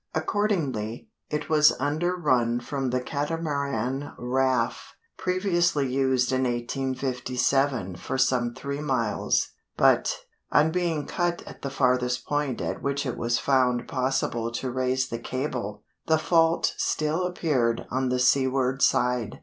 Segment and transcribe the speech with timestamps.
[0.15, 8.79] Accordingly, it was underrun from the catamaran raft (previously used in 1857) for some three
[8.81, 14.51] miles, but, on being cut at the farthest point at which it was found possible
[14.53, 19.39] to raise the cable, the fault still appeared on the seaward side.